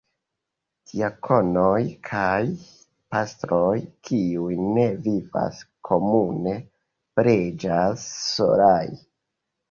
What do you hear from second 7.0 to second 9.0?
preĝas solaj.